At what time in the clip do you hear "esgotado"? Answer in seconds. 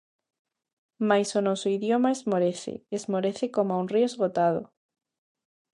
4.11-4.61